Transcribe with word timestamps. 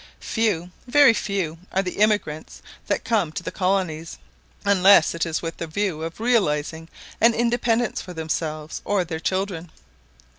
Few, 0.19 0.71
very 0.87 1.13
few, 1.13 1.59
are 1.71 1.83
the 1.83 1.99
emigrants 1.99 2.63
that 2.87 3.03
come 3.03 3.31
to 3.33 3.43
the 3.43 3.51
colonies, 3.51 4.17
unless 4.65 5.13
it 5.13 5.27
is 5.27 5.43
with 5.43 5.57
the 5.57 5.67
view 5.67 6.01
of 6.01 6.19
realising 6.19 6.89
an 7.21 7.35
independence 7.35 8.01
for 8.01 8.11
themselves 8.13 8.81
or 8.83 9.03
their 9.05 9.19
children. 9.19 9.69